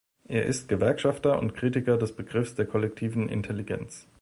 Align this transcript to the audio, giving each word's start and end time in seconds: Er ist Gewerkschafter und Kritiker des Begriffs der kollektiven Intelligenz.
Er 0.27 0.45
ist 0.47 0.67
Gewerkschafter 0.67 1.37
und 1.37 1.53
Kritiker 1.53 1.95
des 1.95 2.15
Begriffs 2.15 2.55
der 2.55 2.65
kollektiven 2.65 3.29
Intelligenz. 3.29 4.07